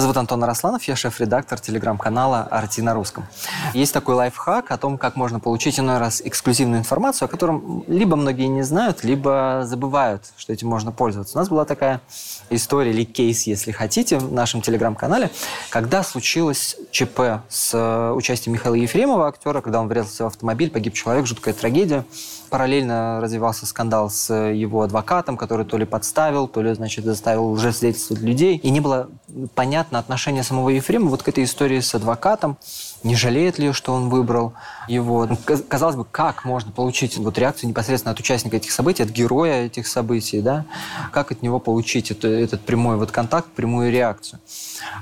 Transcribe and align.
Зовут 0.00 0.16
Антон 0.16 0.42
Арасланов, 0.42 0.84
я 0.84 0.96
шеф-редактор 0.96 1.60
телеграм-канала 1.60 2.48
«Арти 2.50 2.80
на 2.80 2.94
русском». 2.94 3.26
Есть 3.74 3.92
такой 3.92 4.14
лайфхак 4.14 4.70
о 4.70 4.78
том, 4.78 4.96
как 4.96 5.14
можно 5.14 5.40
получить 5.40 5.78
иной 5.78 5.98
раз 5.98 6.22
эксклюзивную 6.24 6.80
информацию, 6.80 7.26
о 7.26 7.28
котором 7.28 7.84
либо 7.86 8.16
многие 8.16 8.46
не 8.46 8.62
знают, 8.62 9.04
либо 9.04 9.60
забывают, 9.64 10.22
что 10.38 10.54
этим 10.54 10.68
можно 10.68 10.90
пользоваться. 10.90 11.36
У 11.36 11.38
нас 11.38 11.50
была 11.50 11.66
такая 11.66 12.00
история 12.48 12.92
или 12.92 13.04
кейс, 13.04 13.46
если 13.46 13.72
хотите, 13.72 14.16
в 14.16 14.32
нашем 14.32 14.62
телеграм-канале, 14.62 15.30
когда 15.68 16.02
случилось 16.02 16.76
ЧП 16.90 17.42
с 17.50 17.74
э, 17.74 18.12
участием 18.12 18.54
Михаила 18.54 18.76
Ефремова, 18.76 19.28
актера, 19.28 19.60
когда 19.60 19.80
он 19.80 19.88
врезался 19.88 20.24
в 20.24 20.28
автомобиль, 20.28 20.70
погиб 20.70 20.94
человек, 20.94 21.26
жуткая 21.26 21.52
трагедия. 21.52 22.06
Параллельно 22.48 23.20
развивался 23.20 23.66
скандал 23.66 24.08
с 24.08 24.34
его 24.34 24.80
адвокатом, 24.80 25.36
который 25.36 25.66
то 25.66 25.76
ли 25.76 25.84
подставил, 25.84 26.48
то 26.48 26.62
ли, 26.62 26.72
значит, 26.74 27.04
заставил 27.04 27.46
уже 27.50 27.72
свидетельствовать 27.72 28.22
людей. 28.22 28.56
И 28.56 28.70
не 28.70 28.80
было 28.80 29.10
понятно 29.54 29.98
отношение 29.98 30.42
самого 30.42 30.70
Ефремова 30.70 31.10
вот 31.10 31.22
к 31.22 31.28
этой 31.28 31.44
истории 31.44 31.80
с 31.80 31.94
адвокатом. 31.94 32.56
Не 33.02 33.16
жалеет 33.16 33.58
ли, 33.58 33.72
что 33.72 33.92
он 33.94 34.10
выбрал 34.10 34.52
его? 34.88 35.26
Ну, 35.26 35.38
казалось 35.68 35.96
бы, 35.96 36.04
как 36.04 36.44
можно 36.44 36.70
получить 36.70 37.16
вот 37.16 37.38
реакцию 37.38 37.70
непосредственно 37.70 38.12
от 38.12 38.20
участника 38.20 38.56
этих 38.56 38.72
событий, 38.72 39.02
от 39.02 39.08
героя 39.08 39.64
этих 39.64 39.86
событий, 39.86 40.40
да? 40.42 40.66
Как 41.10 41.32
от 41.32 41.42
него 41.42 41.58
получить 41.60 42.10
это, 42.10 42.28
этот 42.28 42.60
прямой 42.60 42.96
вот 42.96 43.10
контакт, 43.10 43.48
прямую 43.48 43.90
реакцию? 43.90 44.40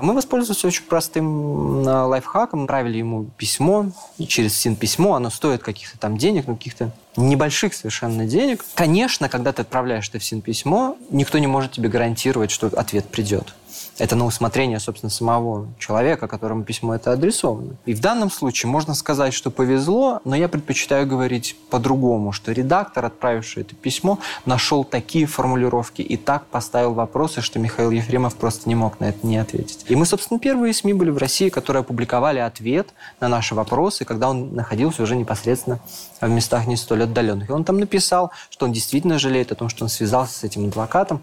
Мы 0.00 0.14
воспользовались 0.14 0.64
очень 0.64 0.84
простым 0.84 1.82
лайфхаком, 1.82 2.62
отправили 2.62 2.98
ему 2.98 3.24
письмо, 3.36 3.86
через 4.26 4.56
СИН 4.58 4.76
письмо, 4.76 5.14
оно 5.14 5.30
стоит 5.30 5.62
каких-то 5.62 5.98
там 5.98 6.16
денег, 6.16 6.46
ну, 6.46 6.56
каких-то 6.56 6.92
небольших 7.16 7.74
совершенно 7.74 8.26
денег. 8.26 8.64
Конечно, 8.74 9.28
когда 9.28 9.52
ты 9.52 9.62
отправляешь 9.62 10.08
это 10.08 10.18
в 10.18 10.24
СИН 10.24 10.40
письмо, 10.40 10.96
никто 11.10 11.38
не 11.38 11.46
может 11.46 11.72
тебе 11.72 11.88
гарантировать, 11.88 12.50
что 12.50 12.68
ответ 12.68 13.08
придет. 13.08 13.54
Это 13.98 14.16
на 14.16 14.24
усмотрение, 14.24 14.78
собственно, 14.78 15.10
самого 15.10 15.66
человека, 15.78 16.28
которому 16.28 16.62
письмо 16.64 16.94
это 16.94 17.12
адресовано. 17.12 17.76
И 17.84 17.94
в 17.94 18.00
данном 18.00 18.30
случае 18.30 18.70
можно 18.70 18.94
сказать, 18.94 19.34
что 19.34 19.50
повезло, 19.50 20.20
но 20.24 20.36
я 20.36 20.48
предпочитаю 20.48 21.06
говорить 21.06 21.56
по-другому, 21.70 22.32
что 22.32 22.52
редактор, 22.52 23.06
отправивший 23.06 23.62
это 23.62 23.74
письмо, 23.74 24.18
нашел 24.44 24.84
такие 24.84 25.26
формулировки 25.26 26.02
и 26.02 26.16
так 26.16 26.46
поставил 26.46 26.94
вопросы, 26.94 27.40
что 27.40 27.58
Михаил 27.58 27.90
Ефремов 27.90 28.36
просто 28.36 28.68
не 28.68 28.74
мог 28.74 29.00
на 29.00 29.06
это 29.06 29.26
не 29.26 29.36
ответить. 29.36 29.84
И 29.88 29.96
мы, 29.96 30.06
собственно, 30.06 30.38
первые 30.38 30.72
СМИ 30.72 30.94
были 30.94 31.10
в 31.10 31.18
России, 31.18 31.48
которые 31.48 31.80
опубликовали 31.80 32.38
ответ 32.38 32.88
на 33.20 33.28
наши 33.28 33.54
вопросы, 33.54 34.04
когда 34.04 34.30
он 34.30 34.54
находился 34.54 35.02
уже 35.02 35.16
непосредственно 35.16 35.80
в 36.20 36.28
местах 36.28 36.66
не 36.66 36.76
столь 36.76 37.04
отдаленных. 37.04 37.48
И 37.48 37.52
он 37.52 37.64
там 37.64 37.78
написал, 37.78 38.30
что 38.50 38.66
он 38.66 38.72
действительно 38.72 39.18
жалеет 39.18 39.52
о 39.52 39.54
том, 39.54 39.68
что 39.68 39.84
он 39.84 39.88
связался 39.88 40.38
с 40.38 40.44
этим 40.44 40.66
адвокатом, 40.66 41.22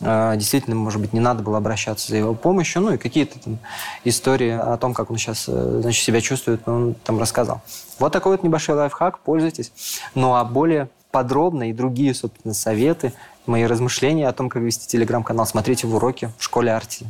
действительно, 0.00 0.76
может 0.76 1.00
быть, 1.00 1.12
не 1.12 1.20
надо 1.20 1.42
было 1.42 1.58
обращаться 1.58 2.08
за 2.08 2.16
его 2.16 2.34
помощью, 2.34 2.82
ну 2.82 2.92
и 2.92 2.98
какие-то 2.98 3.38
там 3.38 3.58
истории 4.04 4.50
о 4.50 4.76
том, 4.76 4.92
как 4.92 5.10
он 5.10 5.16
сейчас 5.16 5.46
э, 5.48 5.78
значит, 5.80 6.04
себя 6.04 6.20
чувствует, 6.20 6.66
он 6.68 6.94
там 7.04 7.18
рассказал. 7.18 7.62
Вот 7.98 8.12
такой 8.12 8.32
вот 8.32 8.42
небольшой 8.42 8.74
лайфхак, 8.74 9.20
пользуйтесь. 9.20 9.72
Ну 10.14 10.34
а 10.34 10.44
более 10.44 10.88
подробно 11.10 11.70
и 11.70 11.72
другие, 11.72 12.12
собственно, 12.14 12.52
советы, 12.52 13.14
мои 13.46 13.64
размышления 13.64 14.28
о 14.28 14.32
том, 14.32 14.50
как 14.50 14.62
вести 14.62 14.86
телеграм-канал, 14.86 15.46
смотрите 15.46 15.86
в 15.86 15.94
уроке 15.94 16.30
в 16.38 16.44
школе 16.44 16.72
Арти. 16.72 17.06